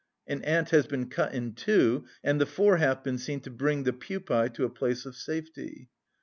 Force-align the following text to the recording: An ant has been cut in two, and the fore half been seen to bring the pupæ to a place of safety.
An 0.25 0.41
ant 0.41 0.71
has 0.71 0.87
been 0.87 1.09
cut 1.09 1.31
in 1.31 1.53
two, 1.53 2.05
and 2.23 2.41
the 2.41 2.47
fore 2.47 2.77
half 2.77 3.03
been 3.03 3.19
seen 3.19 3.39
to 3.41 3.51
bring 3.51 3.83
the 3.83 3.93
pupæ 3.93 4.51
to 4.55 4.65
a 4.65 4.69
place 4.71 5.05
of 5.05 5.15
safety. 5.15 5.89